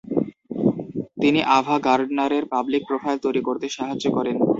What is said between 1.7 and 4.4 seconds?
গার্ডনারের public profile তৈরি করতে সাহায্য করেন।